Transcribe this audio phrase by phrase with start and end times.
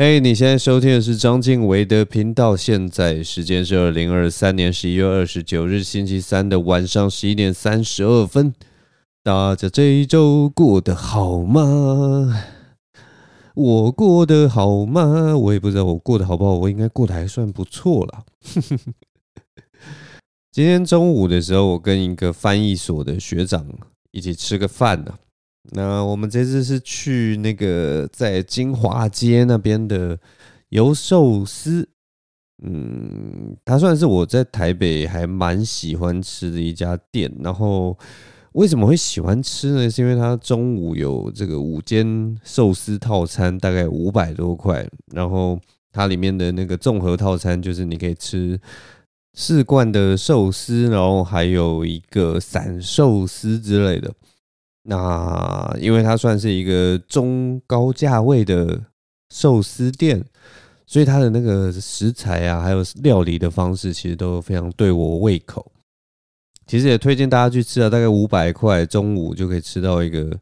[0.00, 2.56] 嘿，你现在收听的是张晋唯的频道。
[2.56, 8.54] 现在时间是二零二三年十一月二十九日星期三的晚上十一点三十二分。
[9.24, 12.44] 大家这一周过得好吗？
[13.56, 15.36] 我过得好吗？
[15.36, 18.24] 我也不知道我过得好不好，我应该过得还算不错了。
[20.52, 23.66] 今天中午的时候，我跟一个翻译所的学长
[24.12, 25.12] 一起吃个饭呢。
[25.70, 30.18] 那我们这次是去那个在金华街那边的
[30.70, 31.86] 油寿司，
[32.62, 37.30] 嗯，它算是我在台北还蛮喜欢吃的一家店。
[37.40, 37.98] 然后
[38.52, 39.90] 为什么会喜欢吃呢？
[39.90, 44.88] 是因为它中午有这个五间寿司套餐，大概五百多块。
[45.12, 45.60] 然后
[45.92, 48.58] 它里面的那个综合套餐，就是你可以吃
[49.34, 54.10] 四罐的寿司，然后还有一个散寿司之类的。
[54.90, 58.80] 那因为它算是一个中高价位的
[59.28, 60.24] 寿司店，
[60.86, 65.70] 所以它的那个食材啊，还有料理的方式，其实都非常对我胃口。
[66.66, 70.34] 其实也推荐大家去吃啊，大概五百块，中午就可以吃到一个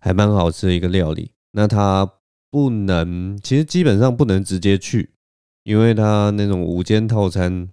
[0.00, 1.30] 还蛮好吃的一个料理。
[1.52, 2.10] 那它
[2.50, 5.10] 不能，其实基本上不能直接去，
[5.64, 7.68] 因为它那种五间套餐，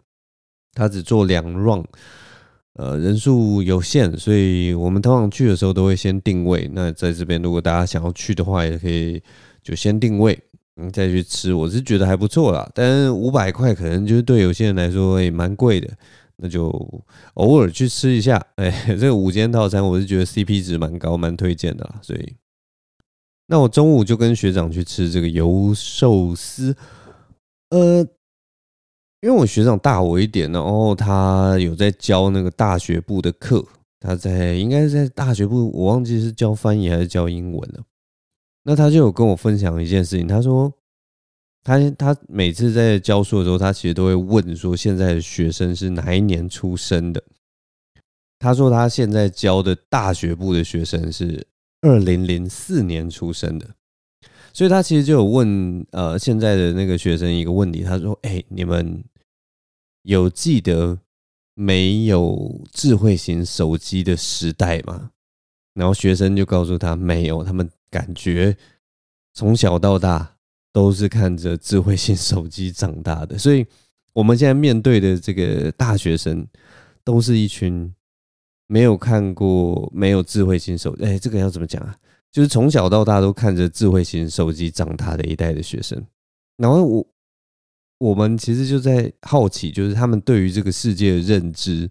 [0.74, 1.86] 它只做两 round。
[2.80, 6.66] 呃，人数有限，所以我们通常去的时候都会先定位。
[6.72, 9.22] 那在这边，如果大家想要去的话，也可以
[9.62, 10.40] 就先定位，
[10.78, 11.54] 嗯，再去吃。
[11.54, 15.90] 我是觉得还不错啦，但五百块可能就是对有些人来说也蛮贵的，
[16.38, 16.70] 那就
[17.34, 18.42] 偶尔去吃一下。
[18.56, 22.00] 哎，这个五间套餐，我是觉得 CP 值蛮高，蛮推荐的啦。
[22.02, 22.34] 所以，
[23.48, 26.74] 那我中午就跟学长去吃这个油寿司，
[27.72, 28.08] 呃。
[29.22, 33.66] 因为我学长大我一点，然后他有在教那个大学部的课，
[34.00, 37.84] 他在应该是在大学部，我忘记是教翻译还是教英文了。
[38.64, 40.72] 那他就有跟我分享一件事情，他说
[41.64, 47.22] 他他每次在教书的时候，他其实都会问说现在的学生是哪一年出生的。
[48.38, 51.46] 他说他现在教的大学部的学生是
[51.82, 53.68] 二零零四年出生的。
[54.52, 59.04] 所以他其实就有问呃现在的那个学生一个问题，他说：“哎，你们
[60.04, 61.00] 有记得
[61.54, 65.12] 没有智慧型手机的时代吗？”
[65.76, 68.56] 然后学生就告诉他没有，他们感觉
[69.34, 70.36] 从小到大
[70.74, 73.38] 都是看着智慧型手机长大的。
[73.38, 73.66] 所以
[74.14, 76.46] 我们现在面对的这个大学生，
[77.04, 77.94] 都是一群
[78.68, 81.04] 没有看过没有智慧型手机。
[81.04, 81.96] 哎，这个要怎么讲啊？
[82.32, 86.00] 就是从小到大都看着智慧型手机长大的一代的学生，
[86.58, 87.08] 然后我
[88.00, 91.88] 我们其实就在好奇，就是他们对于这个世界的认知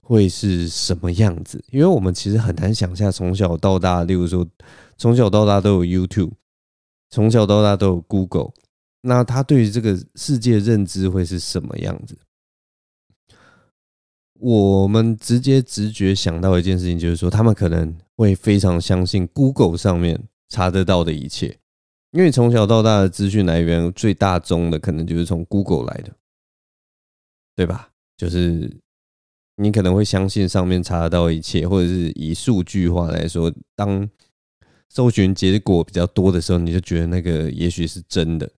[0.00, 1.62] 会是什么样子？
[1.70, 4.48] 因为我们其实很难想象从小到大，例如说
[4.96, 6.32] 从小到大都有 YouTube，
[7.10, 8.52] 从小到大都有 Google，
[9.02, 12.16] 那他对于这个世界认知会是什么样子？
[14.38, 17.94] 我们直接直觉想到一件事情，就是说他们可能。
[18.14, 21.58] 会非常相信 Google 上面查得到的一切，
[22.12, 26.12] 因为从小到大的资讯来源最大宗的可能就是从 Google 来的，
[27.56, 27.90] 对吧？
[28.16, 28.70] 就是
[29.56, 34.08] 你可能会相信上面查得到一切，或者是以数据化来说，当
[34.88, 38.50] 搜寻结果比较多的时候，你就觉得那个也许是真的。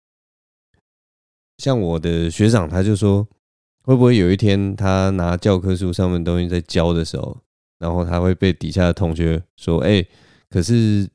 [1.59, 3.27] 像我的学长，他就说，
[3.83, 7.41] 会不会有一天他拿教科书上面东西在教的时候，
[7.79, 10.05] 然后他会被底下的同学说：“哎，
[10.51, 11.09] 可是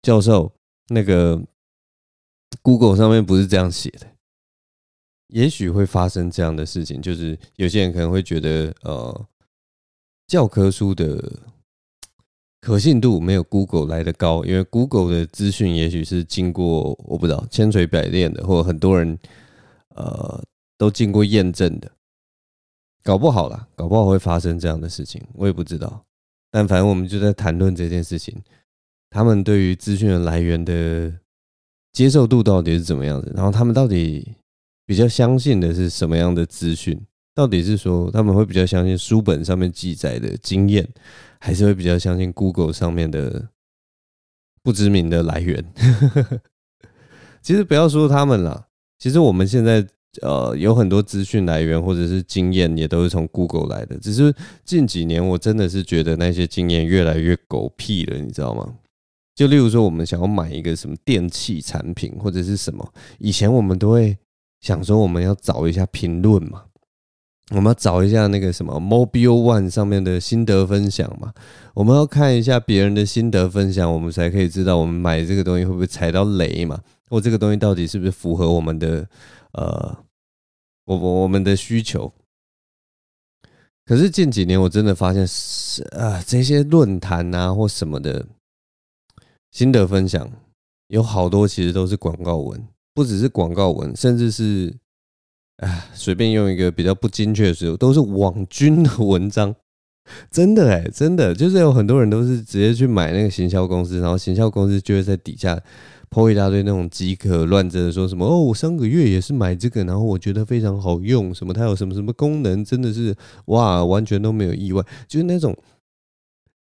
[0.00, 0.50] 教授，
[0.88, 1.38] 那个
[2.60, 4.06] Google 上面不是这样写的。”
[5.28, 9.26] 也许会发生这样的事情，就是有些人可能会觉得，呃，
[10.26, 11.40] 教科书的
[12.60, 19.18] 可信度没有 Google 来得高，因为 Google 的资讯也许是经过我不知道千锤百炼的，或很多人
[19.94, 20.44] 呃
[20.76, 21.90] 都经过验证的。
[23.02, 26.04] 搞不好啦，搞不好会发生这样的事情，我也不知道。
[26.50, 28.38] 但反正我们就在谈论这件事情，
[29.08, 31.10] 他们对于资讯的来源的
[31.92, 33.32] 接受度到底是怎么样的？
[33.34, 34.34] 然后他们到底
[34.86, 37.00] 比较相信的是什么样的资讯？
[37.34, 40.88] 到底是说他们会比较相信书本上面记载的经验，
[41.38, 43.48] 还是会比较相信 Google 上面的
[44.62, 45.64] 不知名的来源？
[47.42, 48.66] 其实不要说他们啦，
[48.98, 49.86] 其实我们现在。
[50.20, 54.30] 呃，有很多资讯来源或者是经验也都是从 Google 来的，只是
[54.62, 58.74] 近几年我真的是觉得那些经验越来越狗屁了，你知道吗？
[59.34, 64.16] 就例如说，我们想要买一个什么电器产品或者是什么，以前我们都会
[64.60, 66.64] 想说我们要找一下评论嘛，
[67.50, 71.32] 我们要找一下那个什么 Mobile One 上面的心得分享嘛，
[71.74, 76.80] 我们要看一下别人的心得分享，我们才可以知道我们买这个东西会不会踩到雷嘛。
[77.08, 79.06] 或这个东西到底是不是符合我们的
[79.52, 79.94] 呃，
[80.86, 82.10] 我我我们的需求。
[83.84, 88.26] 可是近几年我真的发现是啊，这些论坛啊或什么的
[89.52, 90.28] 心得分享，
[90.88, 92.60] 有好多其实都是广告文，
[92.92, 94.74] 不只是广告文，甚至是
[95.58, 99.54] 啊随便用一个比较不精确的词，都是网军的文章。
[100.32, 105.62] 真的哎，真的就是有很多人都是直接去买那个行销公司，然后行销公司就会在底下。
[106.10, 113.16] 泼一大堆那种饥渴乱真的说什么哦，我上个月也是买这个，然后我觉得非常好用，什么它有什么什么功能，真的是
[113.46, 115.56] 哇，完全都没有意外，就是那种，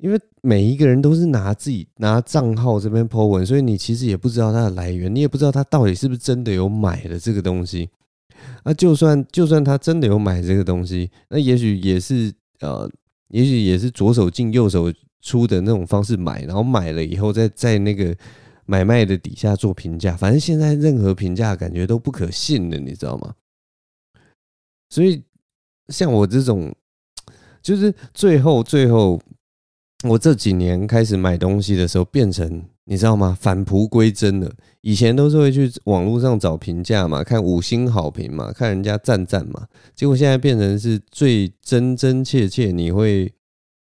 [0.01, 7.89] 因为每一个人都是拿自己拿账号这边 po 文，所以你其实也不知道它的来源，你也不知道他到底是不是真的有买了这个东西。
[8.65, 12.91] 那就算就算他真的有买这个东西，那也许也是呃，
[13.29, 18.17] 也许也是左手进右手出的那种方式买，然后买了以后再在那个。
[18.67, 23.35] 买卖的底下做评价，反正现在任何评价感觉都不可信的，你知道吗？
[24.91, 25.21] 所以
[25.89, 26.73] 像我这种，
[27.61, 29.21] 就是最后最后，
[30.05, 33.37] 我这几年开始买东西的时候，变成你知道吗？
[33.39, 34.51] 返璞归真了。
[34.81, 43.31] 以前都是会去网络上找评价嘛，看五星好评嘛，看人家赞赞嘛，结果现在变成是最真真切切你会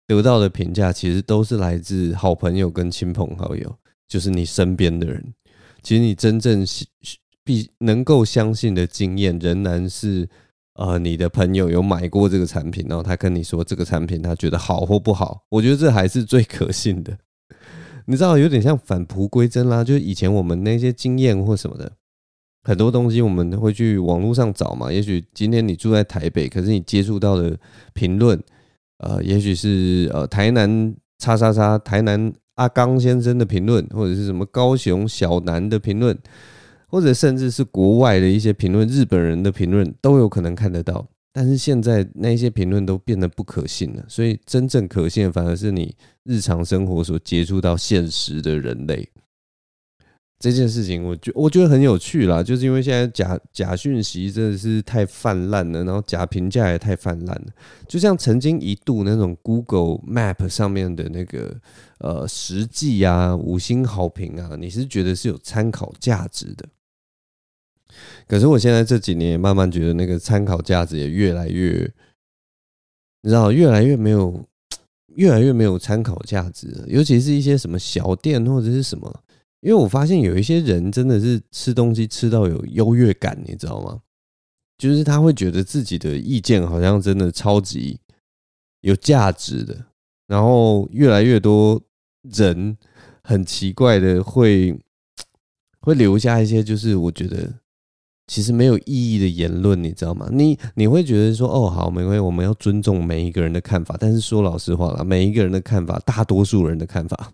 [0.09, 3.77] 得到的评价，其实都是来自好朋友跟亲朋好友。
[4.09, 5.33] 就是你身边的人，
[5.85, 6.67] 其实你真正
[7.45, 10.29] 必能够相信的经验，仍然是
[10.75, 17.17] 呃你的朋友有买过这个产品，然后他跟你说这个产品他觉得好或不好，我觉得这还是最可信的。
[18.07, 21.93] 你知道，有点像返璞归真啦，就是以前我们那些经验或什么的，
[22.63, 24.93] 很多东西我们会去网络上找嘛。
[24.93, 27.57] 也许今天你住在台北，可是你接触到的
[27.93, 28.43] 评论，
[28.99, 32.33] 呃，也许是呃台南叉叉叉台南。
[32.57, 36.15] 阿刚先生的评论，或者是什么高雄小南的评论，
[36.91, 41.07] 或者甚至是国外的一些评论，日本人的评论都有可能看得到。
[41.33, 45.95] 但是现在那些评论都变得不可信了，所以真正可信反而是你
[46.25, 49.09] 日常生活所接触到现实的人类。
[50.41, 57.47] 这件事情，我觉我觉得很有趣啦，就是因为现在假假讯息真的是太泛滥了，然后假评价也太泛滥了。
[57.87, 61.55] 就像曾经一度那种 Google Map 上面的那个
[61.99, 66.67] 呃实际啊五星好评啊，你是觉得是有参考价值的。
[68.27, 71.91] 可是我现在这几年慢慢觉得那个参考价值也越来越，
[73.23, 74.45] 你知道，越来越没有，
[75.17, 79.23] 越来越没有参考价值，尤其是一些什么小店或者是什么。
[79.61, 84.01] 因为我发现有一些人真的是吃东西吃到有优越感，你知道吗？
[84.79, 88.01] 就是他会觉得自己的意见好像真的超级
[88.81, 89.77] 有价值的，
[90.27, 91.79] 然后越来越多
[92.23, 92.79] 人
[93.23, 94.75] 很奇怪的会
[95.83, 97.53] 会留下一些就是我觉得
[98.31, 100.29] 其实没有意义的言论，你知道吗？
[100.31, 107.32] 你你会觉得说哦好，没关系，我们要尊重每一个人的看法，但是说老实话啦，每一个人的看法，大多数人的看法。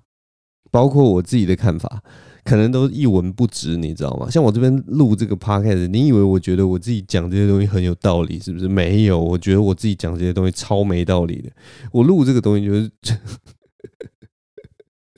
[0.71, 2.03] 包括我自己的看法，
[2.45, 4.31] 可能都一文不值，你知道吗？
[4.31, 8.67] 像我这边录这个 podcast，你以为我觉得我自己讲这些东西很有道理，是不是？
[8.67, 11.51] 没有，我觉得我自己讲这些东西超没道理的。
[11.93, 12.91] 我录这个东西就是，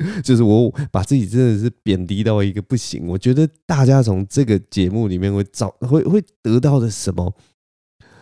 [0.22, 3.06] 就是我把自己真的是贬低到一个不行。
[3.06, 7.32] 我觉得大家从这个节目里面会找会会得到的什么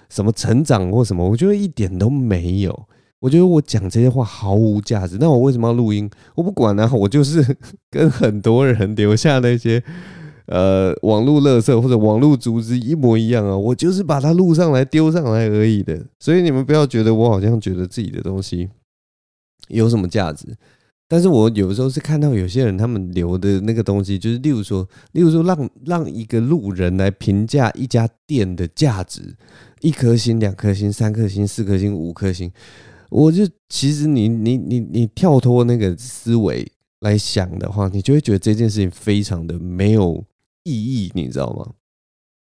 [0.08, 2.88] 什么成长或什么，我觉得一点都没有。
[3.18, 6.08] 我觉得我讲这些话毫无价值，那我为什么要录音？
[6.34, 7.56] 我不管啊，我就是
[7.90, 9.82] 跟很多人留下那些
[10.46, 16.04] 呃网络垃圾或者网络组织一模一样啊，我就是把它录上来丢上来而已的。
[16.20, 18.68] 所以你们不要觉得我好像觉得自己的东西
[19.68, 20.54] 有什么价值，
[21.08, 29.36] 但是我有时候是看到有些人他们留的那个东西，就是例如说，例如说让让一个路人来评价一家店的价值，
[29.82, 32.50] 一颗星、两颗星、三颗星、四颗星、五颗星。
[33.08, 36.66] 我就其实你你你你跳脱那个思维
[36.98, 40.24] 来想的话，你就会觉得这件事情非常的没有
[40.64, 41.72] 意义，你知道吗？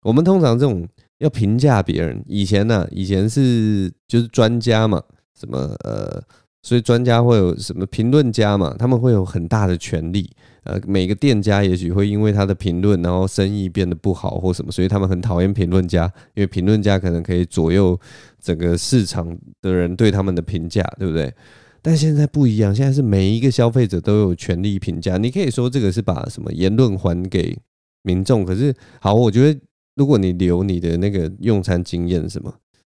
[0.02, 5.02] 我们通常这种要评价别人，以前呢、以前是就是专家嘛，
[5.38, 6.24] 什么呃。
[6.66, 8.74] 所以专家会有什么评论家嘛？
[8.76, 10.28] 他们会有很大的权力。
[10.64, 17.96] 呃，每个店家也许会因为他的评论，然后生意变得不好或什么，所以他们很讨厌评论家，因为评论家可能可以左右
[18.42, 19.28] 整个市场
[19.62, 21.32] 的人对他们的评价，对不对？
[21.80, 25.16] 但现在不一样，现在是每一个消费者都有权利评价。
[25.18, 27.56] 你可以说这个是把什么言论还给
[28.02, 29.60] 民众，可是好，我觉得
[29.94, 32.52] 如果你留你的那个用餐经验什么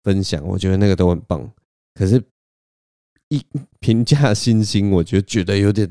[0.05, 1.47] 分享，我觉得那个都很棒。
[1.95, 2.19] 可是。
[3.29, 3.45] 一
[3.81, 5.89] 评价星星，我觉得觉得有点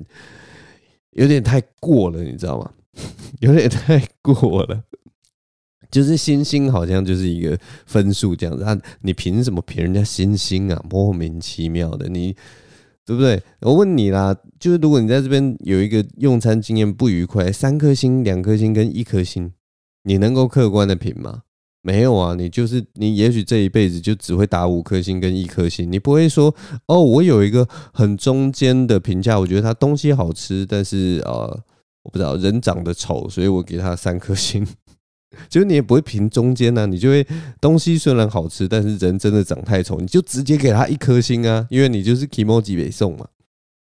[1.12, 2.72] 有点太过了，你知道吗？
[3.40, 4.84] 有点太过了。
[5.90, 10.84] 就是星星好像就是一个分数这样子啊，你凭什么评人家星星啊？
[10.90, 12.36] 莫名其妙的，你
[13.06, 13.42] 对不对？
[13.62, 19.54] 我问你啦，就是如果你在这边有一个用餐经验不愉快，三颗星、两颗星跟一颗星，
[20.04, 21.44] 你能够客观的评吗？
[21.82, 26.54] 没有啊，你就是你，也许这一辈子就只会打五颗星跟一颗星，你不会说
[26.88, 31.48] 哦，我有一个很中间的评价，我觉得它东西好吃，但是呃，
[32.04, 34.68] 我不知道人长得丑，所以我给他三颗星。
[35.50, 37.26] 就是你也不会评中间呢，你就会
[37.60, 43.28] 东西虽然好吃，但是人真的长太丑，你就直接给他一颗星啊，因为你就是 kimoji 北宋嘛。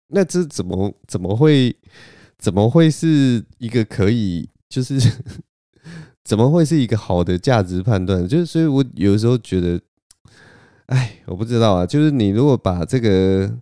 [0.08, 1.76] 那这怎么怎么会
[2.40, 4.98] 怎么会是一个可以就是
[6.24, 8.28] 怎么会是一个好的价值判断？
[8.28, 9.82] 就是所以我有时候觉得，
[10.88, 11.86] 哎，我不知道啊。
[11.86, 13.60] 就是你如果把这个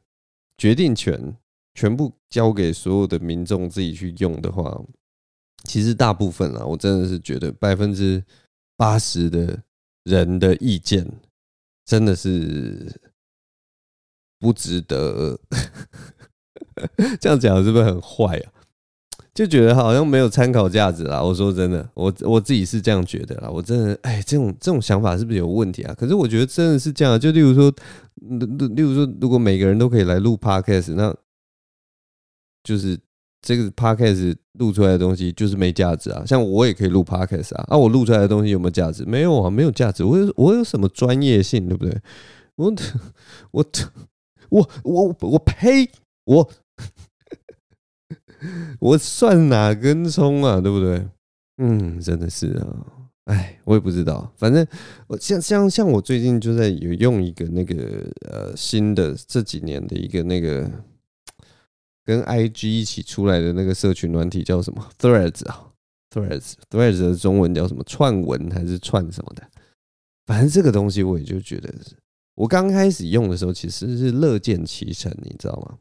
[0.58, 1.36] 决定权
[1.74, 4.82] 全部交给所有的民众自己去用的话。
[5.64, 8.24] 其实大部分啊，我真的是觉得百分之
[8.76, 9.62] 八十的
[10.04, 11.08] 人的意见
[11.86, 13.00] 真的是
[14.40, 15.40] 不值得。
[17.22, 18.54] 这样讲是不是很坏啊？
[19.42, 21.20] 就觉得好像没有参考价值啦。
[21.20, 23.50] 我说真的，我我自己是这样觉得啦。
[23.50, 25.94] 我真的，哎，这种这种想法是不是有问题啊？
[25.98, 27.20] 可是我觉得真的是这样。
[27.20, 27.74] 就例如说，
[28.76, 31.16] 例如说，如果每个人都可以来录 Podcast，那
[32.64, 33.00] 就是。
[33.44, 36.24] 这个 podcast 录出来的东西就是没价值啊！
[36.28, 39.04] 像我也可以录 podcast 啊，啊，我录出来的东西有没有价值？
[39.04, 40.04] 没有啊，没有价值。
[40.04, 42.00] 我有我有什么专业性，对不对？
[42.58, 42.72] 我
[43.50, 43.66] 我
[44.52, 45.90] 我我我呸！
[46.26, 46.48] 我
[48.80, 50.60] 我算哪根葱啊？
[50.60, 51.08] 对不对？
[51.58, 52.86] 嗯，真的是啊，
[53.26, 54.32] 哎，我也不知道。
[54.38, 54.66] 反正
[55.08, 60.70] 我像像像我最近就在有用一个那个呃新的这几年的一个那个。
[62.04, 65.68] 跟 IG 一起出来的那个社群软体叫什么？Threads 啊
[66.10, 67.84] ，Threads，Threads 的中文叫什么？
[67.84, 69.48] 串文还是串什么的？
[70.26, 71.72] 反正这个东西我也就觉得，
[72.34, 75.78] 我刚开始用的时候其实是乐见其成，你知道吗？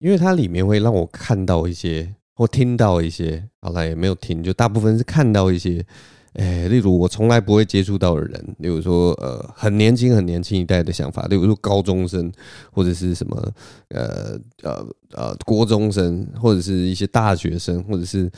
[0.00, 5.86] 因为它里面会让我看到一些或听到一些，好了也没有听，就大部分是看到一些。
[6.34, 12.30] 哎，例如我从来不会接触到的人，例如说呃很年轻很年轻一代的想法，例如说高中生
[12.70, 13.52] 或者是什么
[13.88, 18.30] 呃呃呃国中生，或者是一些大学生，或者是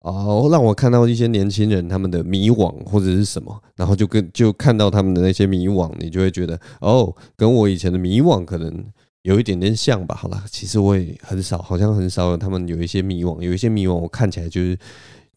[0.00, 8.84] 哦让我看到一些年轻人他们的迷惘或者是什么，然后就跟就看到他们的那些迷惘，你就会觉得哦跟我以前的迷惘可能
[9.22, 10.14] 有一点点像吧。
[10.14, 14.78] 好了，其实我也很少，好像很少有他们有一些迷惘，有一些迷惘我看起来就是。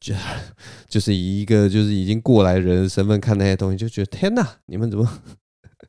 [0.01, 0.15] 就
[0.89, 5.21] 就是以一个就是已经过来人的身份看那些东西，就觉得天哪，你们怎么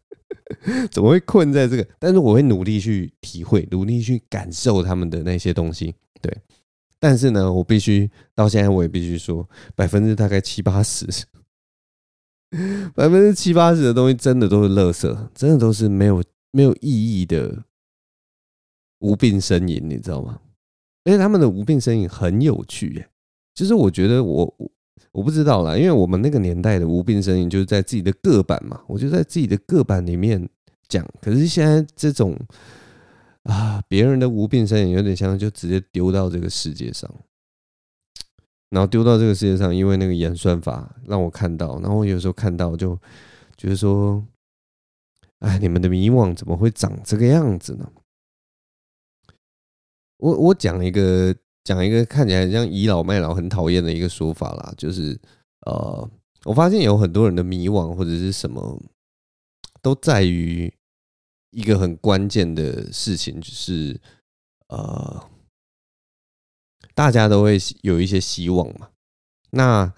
[0.93, 1.89] 怎么会困在这个？
[1.99, 5.95] 但是我会努力去体会，努力去感受他们的那些东西。
[6.21, 6.31] 对，
[7.01, 11.07] 但是呢，我必须到现在我也必须说，百分之大概七八十，
[12.95, 17.65] 百分之七八十的东西真的都是垃圾，真的都是没有没有意义的
[19.03, 20.41] 无病呻吟，你知道吗？
[21.05, 23.09] 而且他们的无病呻吟很有趣耶。
[23.55, 24.55] 其实我觉得我
[25.11, 30.49] 我不知道啦，因为我们那个年代的无病呻吟就是在自己的个版嘛，我就在自己的个版里面
[30.89, 31.07] 讲。
[31.21, 32.39] 可是现在这种
[33.43, 37.13] 啊，别人的无病呻吟有点像就直接丢到这个世界上，
[38.71, 42.97] 然后丢到这个世界上，因为那个演算法让我看到，然后我有时候看到就
[43.57, 44.25] 觉得说，
[45.41, 47.91] 哎，你们的迷惘怎么会长这个样子呢？
[50.23, 51.35] 我我讲一个。
[51.65, 55.17] 讲一个看起来像倚老卖老、很讨厌的一个说法啦，就是
[55.65, 56.11] 呃，
[56.43, 58.83] 我发现有很多人的迷惘或者是什么，
[59.81, 60.75] 都在于
[61.53, 64.01] 一个很关键的事情，就是
[64.67, 65.25] 呃，
[66.97, 68.89] 大家都会有一些希望嘛。
[69.51, 69.95] 那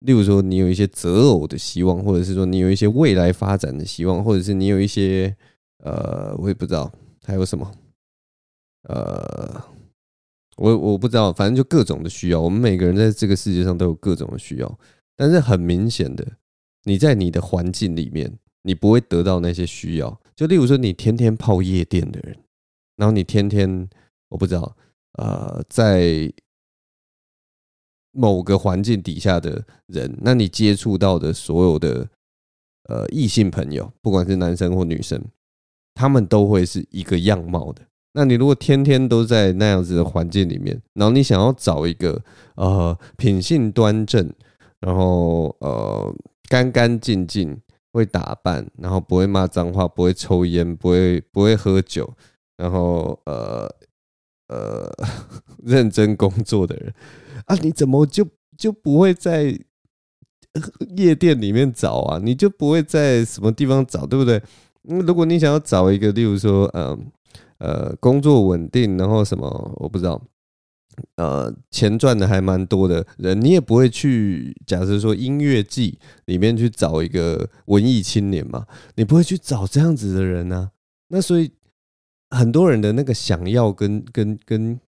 [0.00, 5.36] 例如说，你有一些择偶的希望，或者是说你有一些未来发展的希望，或者是你有一些
[5.84, 6.92] 呃，我也不知道
[7.24, 7.72] 还有什么
[8.88, 9.62] 呃。
[10.58, 12.40] 我我不知道，反正就各种的需要。
[12.40, 14.78] 我们每个人在这个世界上都有各种的需要，
[15.14, 16.26] 但是很明显的，
[16.84, 20.18] 你在你的环境里面，你不会得到那些需要。
[20.34, 22.34] 就例如说，你天天泡夜店的人，
[22.96, 23.86] 然后你天天
[24.30, 24.74] 我不知道，
[25.18, 26.32] 呃，在
[28.12, 32.08] 某个环境底下的人，那你接触到的所有的
[32.84, 35.22] 呃异性朋友，不管是男生或女生，
[35.92, 37.82] 他们都会是一个样貌的。
[38.18, 42.18] 那你如果天天都在那样子的环境里面，然后你想要找一个
[42.54, 44.32] 呃品性端正，
[44.80, 46.14] 然后呃
[46.48, 47.60] 干干净净，
[47.92, 52.10] 会打扮，然后不会骂脏话，不会抽烟，不会不会喝酒，
[52.56, 53.70] 然后呃
[54.48, 54.90] 呃
[55.62, 56.94] 认真工作的人，
[57.44, 59.58] 啊，你怎么就就不会在
[60.96, 62.18] 夜店里面找啊？
[62.22, 64.42] 你就不会在什么地方找，对不对？
[64.84, 67.10] 如果你想要找一个，例如说，嗯，
[67.58, 70.20] 呃，工作稳定，然后什么，我不知道，
[71.16, 80.70] 呃，钱赚的还蛮多的人，你也不会去，假设说音乐季里面去找一个文艺青年嘛，你不会去找这样子的人啊。
[81.08, 81.50] 那所以
[82.30, 84.80] 很多人的那个想要跟跟跟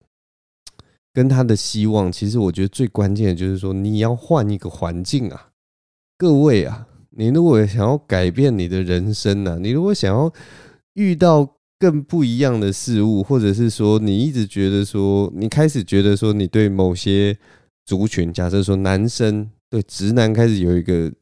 [1.13, 5.51] 跟他的希望，其实我觉得最关键的就是说，你要换一个环境啊，
[6.17, 6.87] 各位啊。
[7.11, 10.33] 你如果想要改变你的人生呢、你如果想要
[10.95, 17.37] 遇到更不一样的事物，或者是说你一直觉得说，你开始觉得说，你对某些
[17.85, 21.13] 族群，假设说男生对直男开始有一个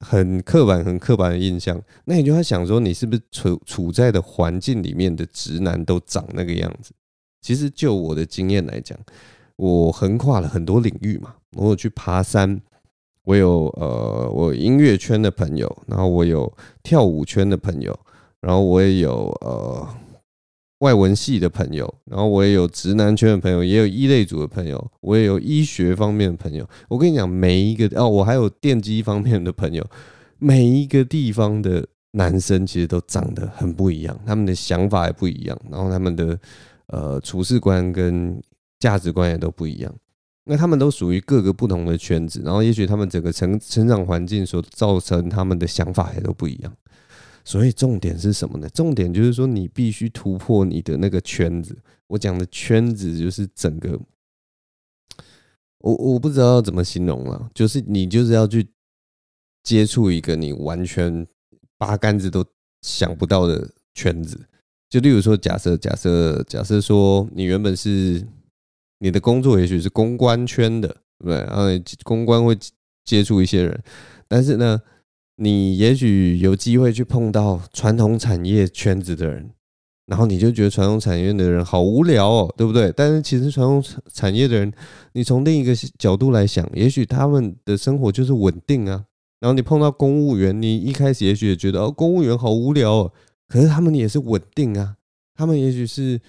[0.00, 6.92] 很刻板、很刻板的印象，那你就要想说，你是不是处处在的环境里面的直男都长那个样子？
[7.40, 8.98] 其实就我的经验来讲，
[9.56, 12.60] 我横跨了很多领域嘛，我有去爬山。
[13.24, 16.52] 我有呃，我音乐圈的朋友，然后我有
[16.84, 17.98] 跳舞圈的朋友，
[18.46, 19.84] 然后我也有呃
[20.78, 26.64] 外文系的朋友，然后我也有直男圈的朋友，也有异类组的朋友，我也有医学方面的朋友。
[26.88, 29.84] 我跟你讲，每一个哦，我还有电机方面的朋友，
[30.38, 36.38] 每一个地方的男生其实都长得很不一样，他们的想法也不一样，然后他们的
[36.86, 38.40] 呃处事观跟
[38.78, 39.92] 价值观也都不一样。
[40.44, 46.72] 那他们都属于各个不同的圈子，然后也许他们整个成成长环境所造成他们的想法也都不一样，
[47.46, 48.68] 所以重点是什么呢？
[48.70, 51.78] 重点就是说你必须突破你的那个圈子。
[52.08, 53.98] 我讲的圈子就是整个，
[55.78, 58.68] 我我不知道要怎么形容了，就是你就是要去
[59.62, 61.26] 接触一个你完全
[61.78, 62.44] 八竿子都
[62.82, 64.38] 想不到的圈子。
[64.90, 68.26] 就例如说，假设假设假设说你原本是。
[68.98, 71.36] 你的工作也许是公关圈的，对不对？
[71.40, 71.64] 然后
[72.02, 72.56] 公关会
[73.04, 73.84] 接触一些人，
[74.26, 74.80] 但是呢，
[75.36, 79.50] 你也许有机会去碰到传统产业圈子的人，
[80.06, 82.92] 然后你就觉得传统产业的人好无聊哦，对不对？
[82.96, 83.82] 但是其实传统
[84.12, 84.72] 产业的人，
[85.12, 89.04] 你从另一个角度来想，也许他们的生活就是稳定啊。
[89.40, 93.12] 然后你碰到公务员，你一开始也许也觉得哦，公务员好无聊哦，
[93.48, 94.96] 可是他们也是稳定啊，
[95.34, 96.20] 他们也许是。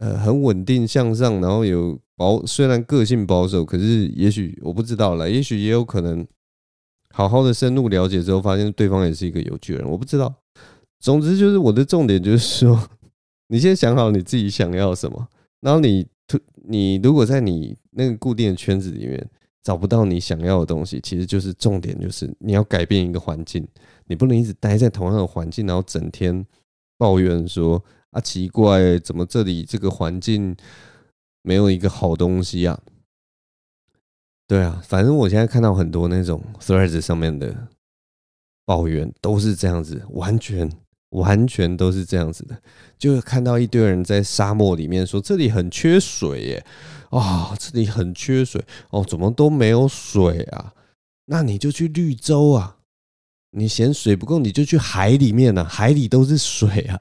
[0.00, 6.26] 呃，很稳定向上，然后有保，虽然个性保守，可是也许我不知道了，也许也有可能
[7.12, 10.34] 好好的深入了解之后，发现对方也是一个有趣的人，我不知道。
[10.98, 12.88] 总之就是我的重点就是说，
[13.48, 15.28] 你先想好你自己想要什么，
[15.60, 16.06] 然后你
[16.68, 19.28] 你如果在你那个固定的圈子里面
[19.62, 23.66] 找不到你想要的东西，其实就是重点就是你要改变一个环境，
[24.06, 26.44] 你不能一直待在同样的环境，然后整天
[26.96, 27.82] 抱怨说。
[28.12, 30.56] 啊，奇怪，怎么这里这个环境
[31.42, 32.76] 没有一个好东西啊？
[34.50, 37.68] 对啊，反正我现在看到很多那种 Threads 上面的
[38.64, 40.68] 抱怨都是这样子，完全
[41.10, 42.60] 完全都是这样子的，
[42.98, 46.66] 就看到一堆人在沙漠里面说这里很缺水耶，
[47.10, 48.60] 啊，这里很缺水
[48.90, 50.74] 哦，怎么都没有水啊？
[51.26, 52.78] 那你就去绿洲啊，
[53.52, 56.98] 你嫌水不够，你就去海里面啊，海里都是水啊。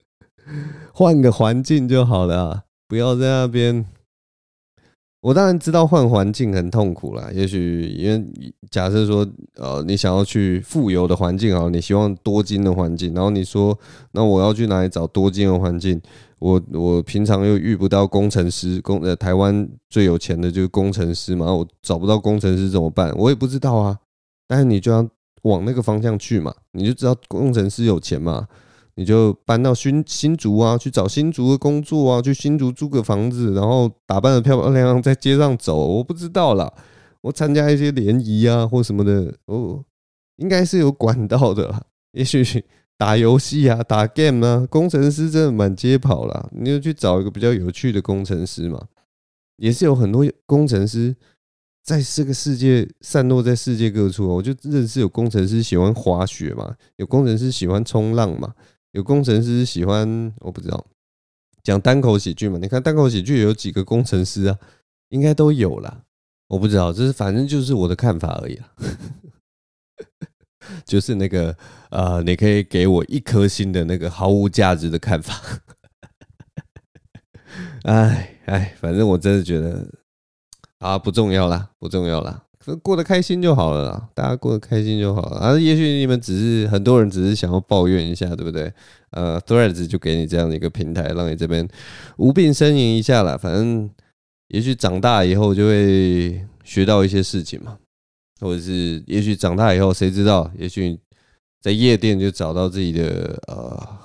[0.94, 3.84] 换个环境就好了，不要在那边。
[5.20, 7.28] 我当然知道换环境很痛苦啦。
[7.34, 8.24] 也许因为
[8.70, 9.26] 假设说，
[9.56, 13.76] 呃，你想要去富有的环境啊，你希望多金的环境，然后你说，
[14.12, 16.00] 那我要去哪里找多金的环境？
[16.38, 23.12] 我我平常又遇不到工程师，工呃台湾最有钱的就是工程师嘛，我找不到工程师怎么办？
[23.16, 23.98] 我也不知道啊。
[24.46, 25.04] 但是你就要
[25.42, 28.46] 往那个方向去嘛，你就知道工程师有钱嘛。
[28.98, 35.76] 你就搬到新新竹啊，去找新竹的工作啊，去新竹租个房子，然后打扮得漂漂亮亮， 在街上走。
[35.86, 36.68] 我不知道啦，
[37.20, 39.84] 我参加一些联谊啊，或什么的，哦，
[40.38, 41.80] 应该是有管道的啦。
[42.10, 42.64] 也许
[42.96, 46.48] 打游戏啊，打 game 啊，工程师真的满街跑啦。
[46.50, 48.84] 你就去找一个比较有趣的工程师嘛，
[49.58, 51.14] 也是有很多工程师
[51.84, 54.26] 在这个世界散落在世界各处。
[54.28, 58.52] 我就认识有工程师喜欢滑雪嘛，有工程师喜欢冲浪嘛。
[58.92, 60.86] 有工程师喜欢，我不知道
[61.62, 62.58] 讲单口喜剧嘛？
[62.58, 64.58] 你看单口喜剧有几个工程师啊？
[65.10, 66.04] 应该都有啦。
[66.48, 68.72] 我不知道，这是反正就是我的看法而已啊。
[70.84, 71.56] 就是那个
[71.90, 75.34] 呃，你可以给我一颗星的那个毫无价值的看法。
[77.84, 79.86] 哎哎，反正我真的觉得
[80.78, 82.44] 啊，不重要啦，不重要啦。
[82.76, 85.58] 过得开心就好了啦，大家过得开心就好了啊。
[85.58, 88.72] 也许你们只是很多人只是想要抱怨一下，对不对？
[89.10, 91.66] 呃，Threads 就给你这样的一个平台，让你这边
[92.16, 93.36] 无病呻吟一下啦。
[93.36, 93.88] 反正
[94.48, 97.78] 也许长大以后就会学到一些事情嘛，
[98.40, 100.50] 或者是也许长大以后谁知道？
[100.58, 100.98] 也许
[101.60, 103.98] 在夜店就找到自己的呃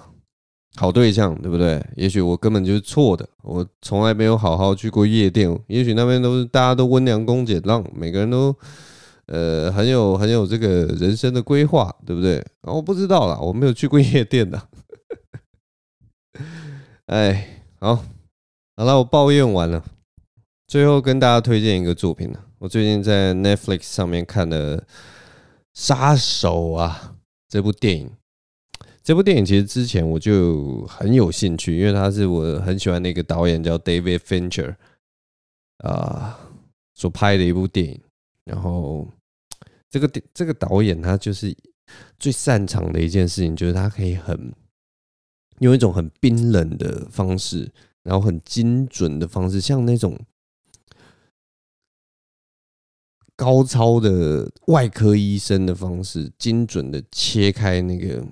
[0.76, 1.86] 好对象，对不对？
[1.96, 5.48] 也许我根本就是错的，我从来没有好好去过夜店。
[5.68, 8.56] 也许那边都是大家都温良恭俭让，每个人都
[9.28, 12.44] 呃很有很有这个人生的规划，对不对？
[12.62, 14.60] 我不知道啦，我没有去过夜店的。
[17.06, 17.96] 哎，好，
[18.76, 19.84] 好了，我抱怨完了。
[20.68, 24.78] 最后跟大家推荐一个作品呢，我最近在 Netflix 上面看了
[25.76, 27.14] 《杀手》啊
[27.48, 28.10] 这部电影。
[29.04, 34.76] 这部电影其实之前我就很有兴趣，因为他是我很喜欢那个导演叫 David Fincher
[35.80, 36.39] 啊
[36.94, 38.02] 所拍的一部电影。
[38.46, 39.08] 然后
[39.89, 41.56] 这个这个导演他就是
[42.18, 44.54] 最擅长的一件事情，就是他可以很。
[45.60, 50.20] 用一种很冰冷的方式，然后很精准的方式，像那种
[53.36, 58.26] 高超的外科医生的方式，精准的切开那个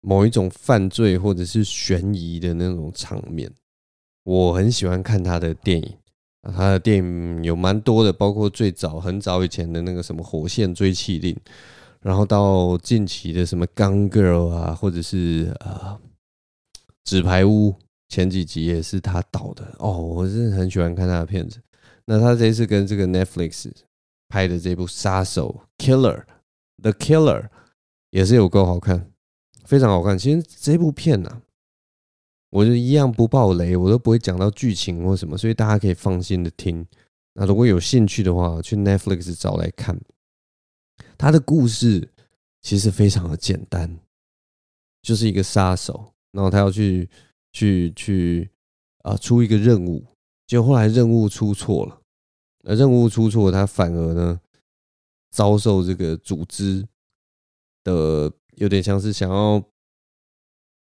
[0.00, 3.50] 某一种犯罪或者是悬疑的那种场面。
[4.24, 5.96] 我很喜欢看他的电影，
[6.42, 11.34] 他的电影有蛮多的，包括最早很早以前的那个什么《火线追缉令》。
[12.00, 15.98] 然后到近期的什么《Gone Girl》啊，或者是呃
[17.04, 17.72] 《纸牌屋》，
[18.08, 21.60] 前几集也是他导的哦，我是很喜欢看他的片子。
[22.06, 23.70] 那他这次跟这个 Netflix
[24.28, 26.24] 拍的这部《杀手》（Killer）
[26.82, 27.48] The Killer
[28.10, 29.09] 也是有够好看，
[29.70, 30.18] 非常好看。
[30.18, 31.40] 其实这部片呢、啊，
[32.50, 36.84] 我就一样不爆雷，我都不会讲到剧情或什么，所以大家可以放心的听。
[37.34, 39.96] 那如果有兴趣的话，去 Netflix 找来看。
[41.16, 42.10] 他的故事
[42.60, 44.00] 其实非常的简单，
[45.02, 47.08] 就是一个杀手，然后他要去
[47.52, 48.50] 去去
[49.02, 50.04] 啊出一个任务，
[50.48, 52.02] 结果后来任务出错了，
[52.64, 54.40] 而任务出错，他反而呢
[55.30, 56.84] 遭受这个组织
[57.84, 59.62] 的有点像是想要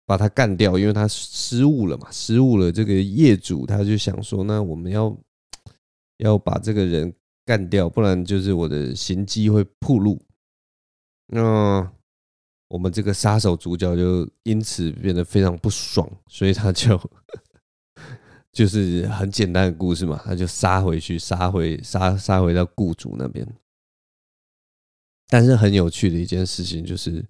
[0.05, 2.69] 把他干掉，因为他失误了嘛，失误了。
[2.69, 5.17] 这个业主他就想说，那我们要
[6.17, 7.13] 要把这个人
[7.45, 10.21] 干掉，不然就是我的行迹会暴露。
[11.27, 11.89] 那
[12.67, 16.99] 我们这个杀手主角就因此变得非常不爽，所以他就
[18.51, 23.47] 就是很简单的故事嘛，他就杀回去，杀回杀杀回到雇主那边。
[25.29, 27.23] 但是很有趣的一件事情就是，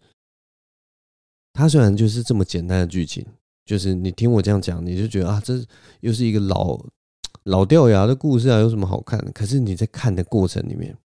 [1.59, 3.25] 他虽然就是这么简单的剧情，
[3.65, 5.61] 就是你听我这样讲，你就觉得啊，这
[5.99, 6.79] 又是一个老
[7.43, 9.31] 老掉牙的故事啊，有什么好看的？
[9.33, 10.97] 可是你在看的过程里面，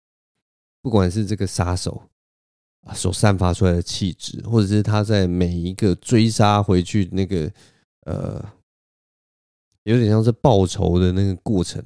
[0.80, 2.02] 不管是这个杀手。
[2.94, 7.50] 所散发出来的气质，或者是他在每一个追杀回去那个
[8.02, 8.44] 呃，
[9.84, 11.82] 有点像是报仇的那个过程，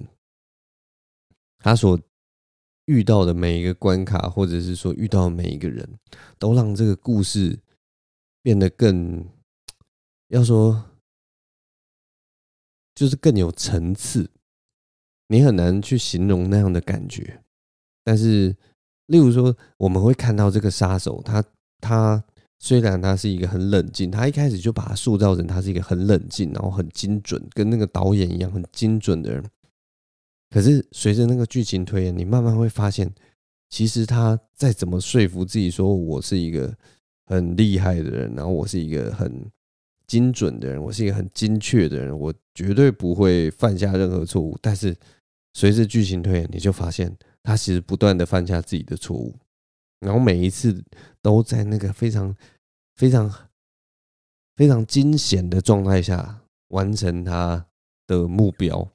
[1.61, 1.97] 他所
[2.87, 5.89] 遇到的每一个关卡，或者是说遇到的每一个人，
[6.37, 7.57] 都让这个故事
[8.49, 9.23] 变得更，
[10.29, 10.83] 要说
[12.95, 14.31] 就是更有层次，
[15.27, 17.43] 你很难去形容那样的感觉，
[18.03, 18.57] 但是。
[19.09, 21.43] 例如说，我们会看到这个杀手，他
[21.81, 22.23] 他
[22.59, 29.43] 虽然他是一个很冷静，他一开始就把他塑造成他是一个很冷静，然后很精准，跟那个导演一样很精准的人。
[30.51, 33.11] 可是随着那个剧情推演，你慢慢会发现，
[33.71, 36.77] 其实他再怎么说服自己说我是一个
[37.29, 39.45] 很厉害的人，然后我是一个很
[40.07, 44.59] 精准的人，我是一个很精确的人，我绝对不会犯下任何错误。
[44.61, 44.97] 但是
[45.53, 47.17] 随着剧情推演，你就发现。
[47.41, 49.35] 他其实不断的犯下自己的错误，
[50.01, 50.85] 然后每一次
[51.23, 52.37] 都在那个非常、
[52.97, 53.33] 非常、
[54.55, 57.65] 非常惊险的状态下完成他
[58.07, 58.87] 的目标。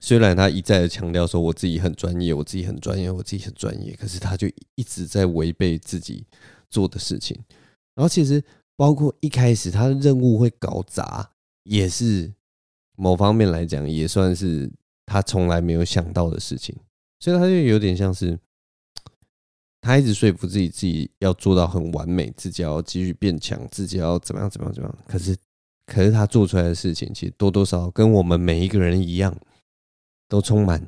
[0.00, 6.24] 虽然他一再的强调说我自己很专业，我自己很专业，我自己很专业，可是他就一直在违背自己
[6.70, 7.38] 做的事情。
[7.94, 8.42] 然后其实
[8.76, 11.30] 包括一开始他的任务会搞砸，
[11.64, 12.32] 也是
[12.96, 14.70] 某方面来讲也算是
[15.04, 16.76] 他从来没有想到的事情。
[17.20, 18.38] 所以他就有点像是，
[19.80, 24.98] 他一直说服自己，自己要做到很完美，自己要继续变强，自己要怎么样怎么样怎么样。
[25.08, 25.36] 可是，
[25.86, 29.36] 可是他做出来的事情，其实多多少少跟我们每一个人一样，
[30.28, 30.86] 都充满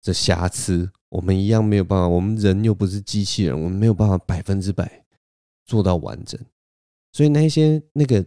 [0.00, 0.90] 着瑕疵。
[1.10, 5.04] 我们一样没有办法，我们人又不是机器人，我们没有办法百分之百
[5.66, 6.40] 做到完整。
[7.12, 8.24] 所以那些那个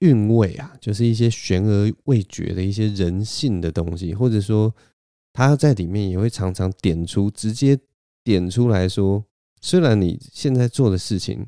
[0.00, 4.74] 韵味啊，就是一些悬而未决的一些人性的东西，或者说。
[5.30, 7.78] 他在里面也会常常点出，直接
[8.24, 9.24] 点出来说，
[9.60, 11.46] 虽然你现在做的事情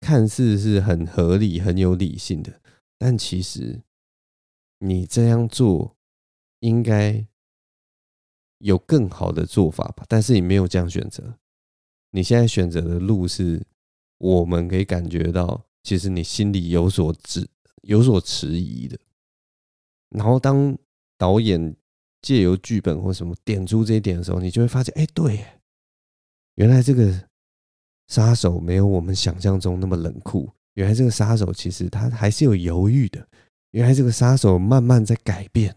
[0.00, 2.60] 看似是很合理、很有理性的，
[2.98, 3.80] 但其实
[4.80, 5.94] 你这样做
[6.58, 7.24] 应该
[8.58, 11.38] 有更好的做法吧，但是你没有这样选择。
[12.10, 13.62] 你现在选择的路是，
[14.18, 17.48] 我们可以感觉到，其实你心里有所质
[17.82, 18.98] 有所迟疑的。
[20.10, 20.76] 然后当
[21.16, 21.76] 导演
[22.22, 25.44] 借由剧本或什么点出这一点的时候，你就会发现，哎，对，
[26.54, 27.28] 原来这个
[28.06, 30.50] 杀手没有我们想象中那么冷酷。
[30.74, 33.28] 原来这个杀手其实他还是有犹豫的。
[33.72, 35.76] 原来这个杀手慢慢在改变，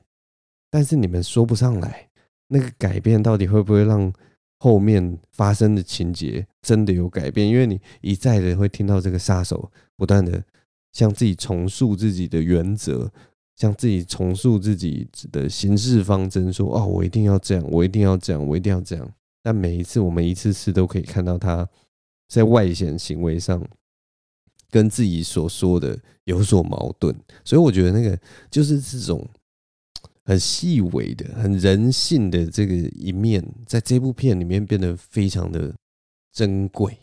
[0.70, 2.10] 但是你们说不上来，
[2.52, 4.12] 那个改变到底会不会让
[4.60, 7.48] 后面发生的情节真的有改变？
[7.48, 10.44] 因为你一再的会听到这个杀手不断的
[10.92, 13.12] 向自己重塑自己的原则，
[13.56, 19.12] 向自己重塑自己的行事方针，说：“哦，我一定要这样，我一定要这样，我一定要这样。”
[19.42, 21.68] 但每一次我们一次次都可以看到他
[22.28, 23.64] 在外显行为上。
[24.74, 28.18] 跟自己所说的有所矛盾，所以我觉得那个
[28.50, 29.28] 就是这种
[30.32, 35.76] 很细微的、很人性的这个一面，在这部片里面变得非常的
[36.32, 36.98] 珍贵。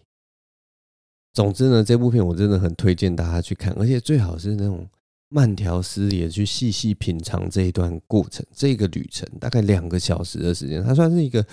[1.35, 4.88] 总之呢，这部片我真的很推荐大家去看，而且最好是那种
[5.29, 11.47] 慢条斯理的去细细品尝这一段过程，这个旅程大概两个小时的时间，它算是一个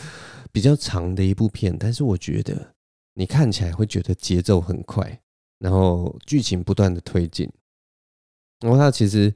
[0.53, 2.73] 比较长的一部片，但是我觉得
[3.15, 5.19] 你看起来会觉得节奏很快。
[5.59, 7.51] 然后剧情不断的推进，
[8.61, 9.33] 然后它其实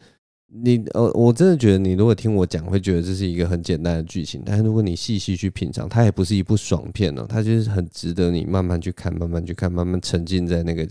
[0.51, 4.41] 你呃，我真的觉得你如果听我讲，会觉得这是一个很简单的剧情。
[4.45, 10.87] 但是如果你细细去品尝，它也不是一部爽片哦，它就是很值得你慢慢去看，慢慢去看，慢慢沉浸在那个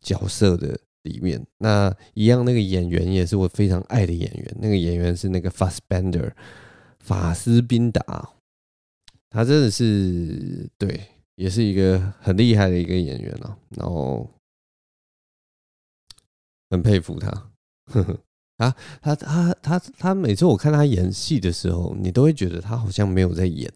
[0.00, 1.44] 角色的里面。
[1.58, 6.32] 那一样，那个演员也是我非常爱的演员，那个演员是那个 Fassbender
[7.00, 8.30] 法斯宾达，
[9.30, 11.00] 他真的是对，
[11.36, 13.56] 也是一个很厉害的一个演员了。
[13.70, 14.28] 然后。
[16.70, 17.30] 很佩服他，
[17.86, 18.20] 呵呵，
[18.58, 23.72] 啊他他他他每次我看他演戏的时候，你都会觉得他好像没有在演，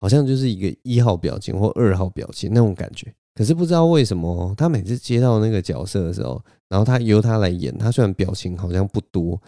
[0.00, 3.12] 好像就是一个一号表情或二号表情那种感觉。
[3.34, 9.40] 可是不知道为什么，他每次接到那个角色的时候，然后他由他来演，他虽然表情好像不多，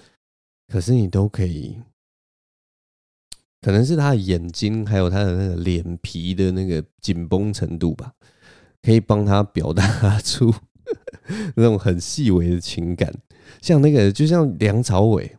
[0.68, 1.76] 可是你都可以，
[3.60, 8.12] 可能是他的眼睛还有他的那个脸皮的那个紧绷程度吧，
[8.82, 10.54] 可以帮他表达出。
[11.56, 13.12] 那种很细微的情感，
[13.60, 15.36] 像那个，就像梁朝伟，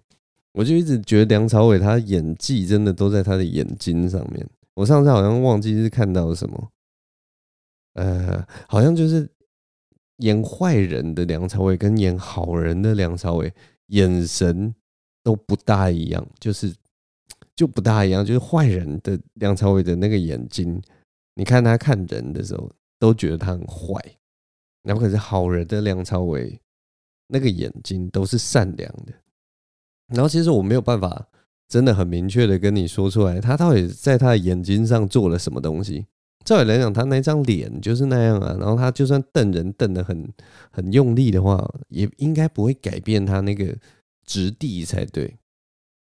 [0.53, 4.47] 我就一直觉得梁朝伟他演技真的都在他的眼睛上面。
[4.75, 6.69] 我上次好像忘记是看到什么，
[7.93, 9.29] 呃，好像就是
[10.17, 13.53] 演坏人的梁朝伟跟演好人的梁朝伟
[13.87, 14.73] 眼神
[15.23, 16.73] 都不大一样，就是
[17.55, 20.81] 就不大一样，就是坏人的梁朝伟的那个眼睛，
[21.35, 24.01] 你看他看人的时候，都觉得他很坏。
[24.83, 26.57] 然后可是好人的梁朝伟，
[27.29, 29.13] 那个眼睛都是善良的。
[30.13, 31.27] 然后其实我没有办法
[31.67, 36.05] 真的很明确的跟你说出来，他到底在他的眼睛上做了什么东西。
[36.43, 38.55] 照理来讲，他那张脸就是那样啊。
[38.59, 40.27] 然后他就算瞪人瞪得很
[40.71, 43.75] 很用力的话，也应该不会改变他那个
[44.25, 45.37] 质地才对。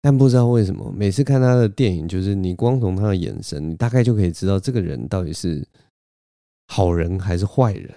[0.01, 5.65] 但不知道为什么，每次看他的电影，就是你光从他的眼神，你大概就可以知道这个人到底是
[6.67, 7.89] 好人还是坏人。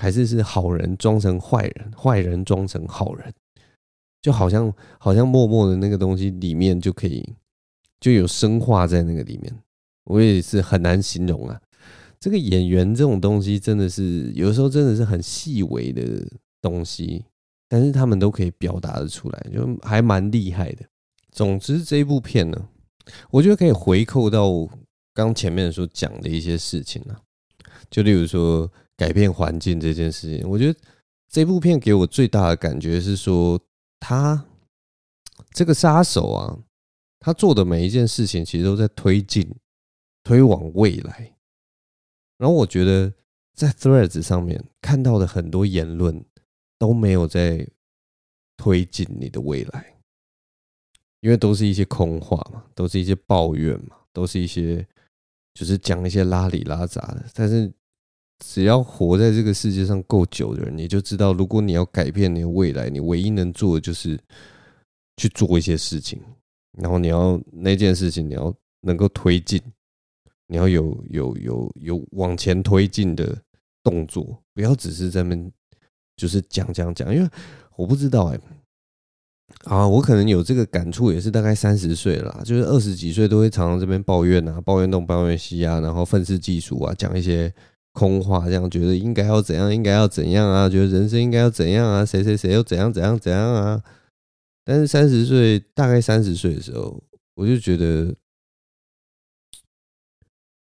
[0.00, 3.30] 还是是好人装成坏人，坏人装成好人，
[4.22, 7.22] 就好像好像默默的那个东西里面就可以
[8.00, 9.54] 就有生化在那个里面，
[10.04, 11.60] 我也是很难形容啊。
[12.18, 16.02] 这个演员这种东西真的是有时候真的是很细微的
[16.62, 17.22] 东西，
[17.68, 20.86] 但是他们都可以表达得出来，就还蛮厉害的。
[21.30, 22.68] 总之这一部片呢，
[23.30, 24.50] 我觉得可以回扣到
[25.12, 27.20] 刚前面所讲的一些事情啊，
[27.90, 28.72] 就例如说。
[29.00, 30.78] 改变环境这件事情，我觉得
[31.26, 33.58] 这部片给我最大的感觉是说，
[33.98, 34.46] 他
[35.54, 36.58] 这个杀手啊，
[37.18, 39.50] 他做的每一件事情其实都在推进、
[40.22, 41.34] 推往未来。
[42.36, 43.10] 然后我觉得
[43.54, 46.22] 在 Threads 上面看到的很多言论
[46.78, 47.66] 都没有在
[48.58, 49.96] 推进你的未来，
[51.20, 54.86] 因为都是一些空话嘛，都是一些抱怨嘛，都是一些
[55.54, 57.72] 就是讲一些拉里拉杂的，但是。
[58.42, 64.18] 只要活在这个世界上够久的人，你就知道，如果你要改变你的未来，你唯一能做的就是
[65.18, 66.18] 去做一些事情，
[66.78, 69.60] 然后你要那件事情你要能够推进，
[70.46, 73.36] 你要有有有有往前推进的
[73.82, 75.52] 动作，不要只是在那边
[76.16, 77.28] 就是讲讲讲，因为
[77.76, 78.40] 我不知道哎、
[79.64, 87.52] 啊，我可能有这个感触，也是大概三十岁了啦，就是二十几岁都会常常这边抱怨啊，抱怨东抱怨西啊，然后愤世嫉俗啊，讲一些。
[87.92, 90.68] 空话这样觉得应该要怎样，应该要怎样啊？
[90.68, 92.04] 觉得人生应该要怎样啊？
[92.04, 93.82] 谁谁谁又怎样怎样怎样啊？
[94.64, 97.02] 但是三十岁，大概三十岁的时候，
[97.34, 98.14] 我就觉得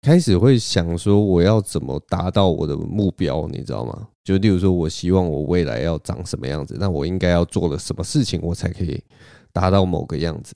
[0.02, 4.08] 开始会想说，我要怎么达到我的目标，你知道吗？
[4.24, 9.04] 就例如说，我希望我未来要长什么样子，那我应该要做了什么事情，我才可以
[9.52, 10.56] 达到某个样子。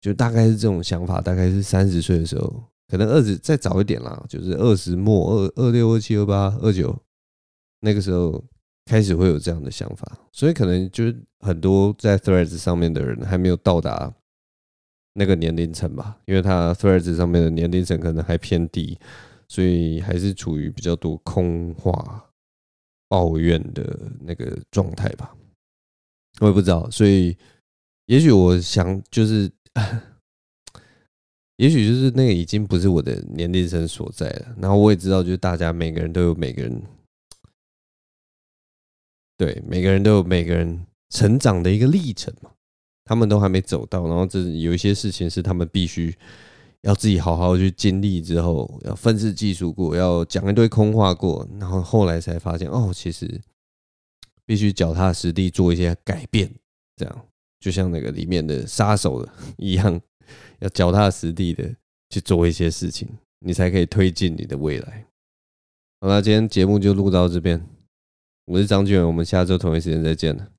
[0.00, 7.00] 就大概是这种想法，大概是三十岁的时候，可能二十再早一点啦，就是二十末二二六二七二八二九
[7.80, 8.44] 那个时候。
[8.86, 14.12] 开始会有这样的想法，所以可能就是很多在 Threads 上面的人还没有到达
[15.12, 18.98] 那个年龄层吧，因为他 Threads 上面的年龄层可能还偏低，
[19.46, 22.32] 所以还是处于比较多空话
[23.06, 25.36] 抱怨的那个状态吧。
[26.40, 27.36] 我也不知道，所以
[28.06, 29.48] 也许我想就是，
[31.60, 34.56] 也许就是那个已经不是我的年龄层所在了。
[34.56, 36.82] 然后我也知道，就是大家每个人都有每个人。
[39.36, 42.50] 对，每个人都有每个人成长的一个历程嘛，
[43.04, 46.16] 他们都还没走到，然后这有一些事情是他们必须
[46.80, 53.38] 要自己好好去经历之后，要愤世嫉俗过，要讲一堆空话过，然后后来才发现，哦，其实
[54.46, 56.50] 必须脚踏实地做一些改变，
[56.96, 57.26] 这样
[57.60, 59.26] 就像那个里面的杀手
[59.58, 60.00] 一样，
[60.60, 61.74] 要脚踏实地的
[62.10, 63.08] 去做一些事情，
[63.40, 65.06] 你才可以推进你的未来。
[66.00, 67.64] 好了，今天节目就录到这边。
[68.46, 70.50] 我是张俊，我们下周同一时间再见了，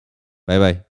[0.45, 0.90] 拜拜。